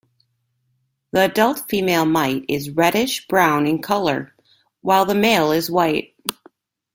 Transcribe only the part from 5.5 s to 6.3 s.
is white.